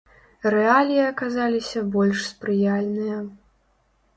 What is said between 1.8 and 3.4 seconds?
больш спрыяльныя.